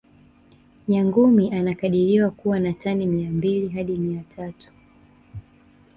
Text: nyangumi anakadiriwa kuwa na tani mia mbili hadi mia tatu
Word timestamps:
nyangumi 0.87 1.51
anakadiriwa 1.53 2.29
kuwa 2.31 2.59
na 2.59 2.73
tani 2.73 3.05
mia 3.05 3.29
mbili 3.29 3.67
hadi 3.69 3.97
mia 3.97 4.23
tatu 4.23 4.71